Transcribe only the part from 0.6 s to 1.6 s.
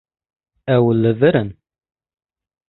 Ew li vir in.